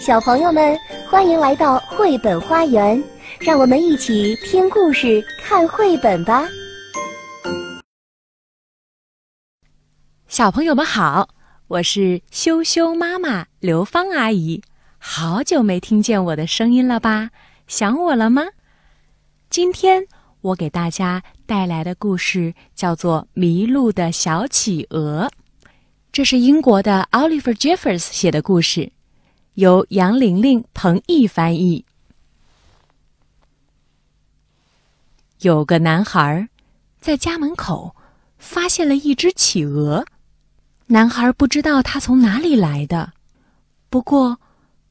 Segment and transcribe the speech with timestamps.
[0.00, 0.74] 小朋友们，
[1.10, 3.00] 欢迎来到绘本花园，
[3.38, 6.48] 让我们一起听故事、看绘本吧。
[10.26, 11.28] 小朋友们好，
[11.68, 14.62] 我是羞羞妈妈刘芳阿姨，
[14.96, 17.28] 好久没听见我的声音了吧？
[17.66, 18.46] 想我了吗？
[19.50, 20.06] 今天
[20.40, 25.28] 我给大家带来的故事叫做《迷路的小企鹅》，
[26.10, 28.90] 这是英国的 Oliver Jeffers 写的故事。
[29.54, 31.84] 由杨玲玲、彭毅翻译。
[35.40, 36.48] 有个男孩
[37.00, 37.96] 在家门口
[38.38, 40.04] 发现了一只企鹅，
[40.86, 43.12] 男孩不知道它从哪里来的，
[43.88, 44.38] 不过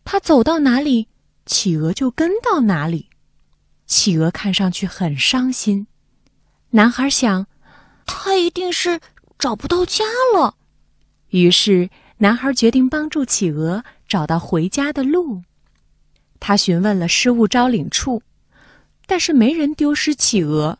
[0.04, 1.08] 他走到哪里，
[1.46, 3.10] 企鹅就跟到哪里。
[3.86, 5.88] 企鹅看上去很伤心，
[6.72, 7.46] 男孩想，
[8.06, 9.00] 他一定是
[9.38, 10.06] 找不到家
[10.36, 10.56] 了。
[11.30, 13.84] 于是，男孩决定帮助企鹅。
[14.08, 15.44] 找到回家的路，
[16.40, 18.24] 他询问了失物招领处，
[19.06, 20.80] 但是没人丢失企鹅。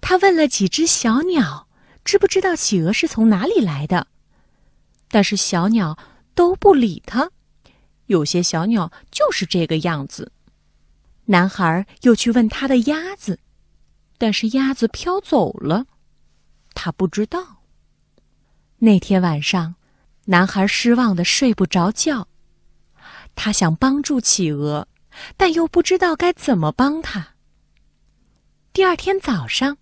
[0.00, 1.68] 他问了几只小鸟，
[2.04, 4.08] 知不知道企鹅是从哪里来的，
[5.06, 5.96] 但是小鸟
[6.34, 7.30] 都不理他。
[8.06, 10.32] 有些小鸟就是这个样子。
[11.26, 13.38] 男孩又去问他的鸭子，
[14.18, 15.86] 但是鸭子飘走了，
[16.74, 17.62] 他不知道。
[18.78, 19.76] 那天晚上，
[20.32, 22.26] 男孩失望的睡不着觉。
[23.34, 24.88] 他想帮助企鹅，
[25.36, 27.34] 但又不知道该怎么帮他。
[28.72, 29.76] 第二天早上，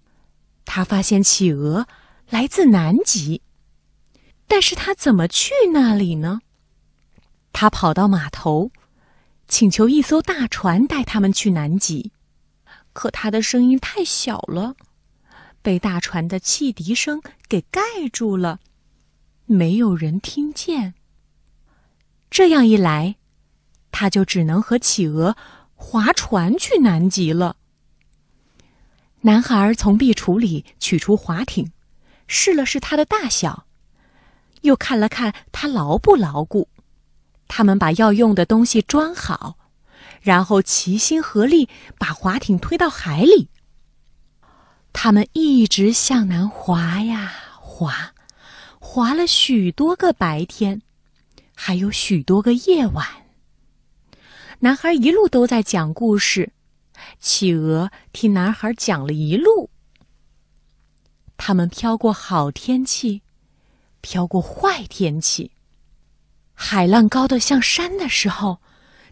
[0.65, 1.87] 他发现企鹅
[2.29, 3.43] 来自南极，
[4.49, 6.41] 但是他怎么去那里呢？
[7.53, 8.73] 他跑到码头，
[9.47, 12.11] 请求一艘大船带他们去南极，
[12.93, 14.75] 可他的声音太小了，
[15.63, 17.81] 被大船的汽笛声给盖
[18.13, 18.59] 住了，
[19.53, 20.95] 没有人听见。
[22.31, 23.17] 这样一来。
[23.93, 25.37] 他就只能和企鹅
[25.75, 27.57] 划船去南极了。
[29.23, 31.73] 男孩从壁橱里取出划艇，
[32.29, 33.67] 试了试它的大小，
[34.63, 36.69] 又看了看它牢不牢固。
[37.49, 39.59] 他们把要用的东西装好，
[40.23, 43.49] 然后齐心合力把划艇推到海里。
[44.93, 48.15] 他们一直向南划呀划，
[48.93, 50.83] 划了许多个白天，
[51.55, 53.07] 还有许多个夜晚。
[54.59, 56.51] 男孩一路都在讲故事，
[57.21, 59.71] 企鹅替男孩讲了一路。
[61.37, 63.23] 他们飘过好天气，
[64.01, 65.53] 飘过坏天气。
[66.53, 68.61] 海浪高的像山的时候，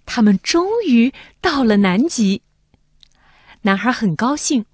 [0.05, 2.43] 他们终于到了南极。
[3.63, 4.67] 男孩很高兴，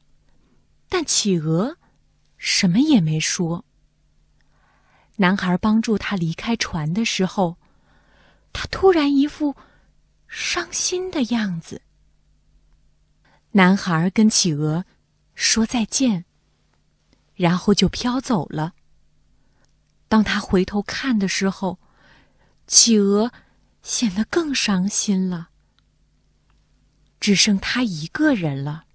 [0.88, 1.76] 但企鹅
[2.38, 3.66] 什么也没说。
[5.16, 7.56] 男孩帮助他离开船的时候，
[8.52, 9.54] 他突然一副。
[10.36, 11.80] 伤心的样子。
[13.52, 14.84] 男孩跟企鹅
[15.36, 16.24] 说再见，
[17.36, 18.74] 然后就飘走了。
[20.08, 21.78] 当他回头看的时候，
[22.66, 23.30] 企鹅
[23.84, 25.50] 显得更伤心了。
[27.20, 28.86] 只剩他一个人了，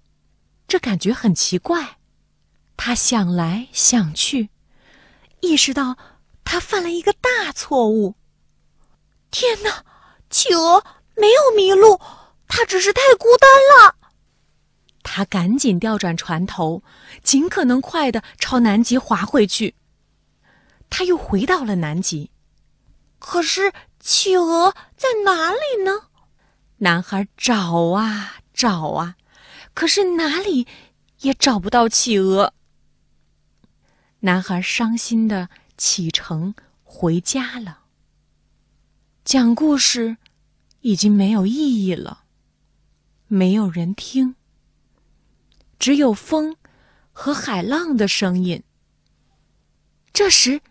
[0.68, 1.96] 这感觉很奇怪。
[2.76, 4.50] 他想来想去，
[5.40, 5.96] 意识到
[6.50, 8.16] 他犯了一个大错误。
[9.30, 9.84] 天哪，
[10.30, 10.84] 企鹅！
[11.14, 12.00] 没有迷路，
[12.48, 13.94] 他只是太孤单了。
[15.04, 16.82] 他赶紧调转船头，
[17.22, 19.76] 尽可能快的朝南极划回去。
[20.88, 22.32] 他又回到了南极，
[23.20, 26.08] 可是企鹅在哪里呢？
[26.78, 29.14] 男孩找啊找啊，
[29.72, 30.66] 可是哪里
[31.20, 32.52] 也找不到企鹅。
[34.18, 35.48] 男孩伤心的
[35.80, 36.54] 启程
[36.84, 37.84] 回家了。
[39.24, 40.18] 讲故事。
[40.82, 42.24] 已经没有意义了，
[43.26, 44.34] 没有人听，
[45.78, 46.56] 只有风
[47.12, 48.62] 和海浪的声音。
[50.10, 50.62] 这时，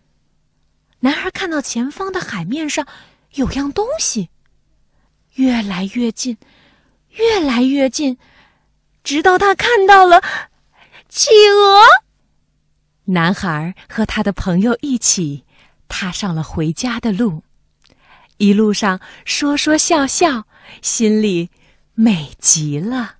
[1.02, 2.88] 男孩看到前方的海面上
[3.34, 4.30] 有样东西，
[5.36, 6.40] 越来越近，
[7.10, 8.18] 越来越近，
[9.04, 10.24] 直到他看到了
[11.08, 12.09] 企鹅。
[13.10, 15.44] 男孩和他的朋友一起
[15.88, 17.44] 踏上了回家的路。
[18.38, 20.46] 一路上说说笑笑，
[20.82, 21.50] 心里
[21.94, 23.16] 美极了。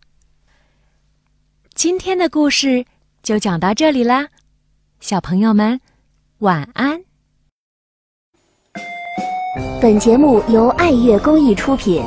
[1.74, 2.86] 今天的故事
[3.24, 4.28] 就讲到这里啦，
[5.00, 5.82] 小朋友们
[6.40, 7.02] 晚安。
[9.82, 12.04] 本节目由爱乐公益出品。